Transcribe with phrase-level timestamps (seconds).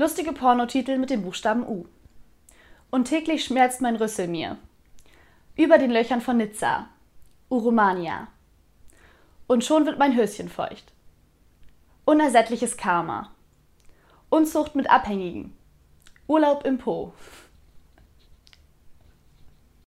[0.00, 1.84] Lustige Pornotitel mit dem Buchstaben U.
[2.90, 4.56] Und täglich schmerzt mein Rüssel mir.
[5.56, 6.88] Über den Löchern von Nizza.
[7.50, 8.28] Urumania.
[9.46, 10.94] Und schon wird mein Höschen feucht.
[12.06, 13.30] Unersättliches Karma.
[14.30, 15.54] Unzucht mit Abhängigen.
[16.26, 17.12] Urlaub im Po.